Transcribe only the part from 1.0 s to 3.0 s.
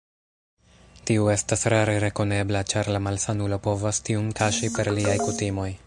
Tiu estas rare rekonebla, ĉar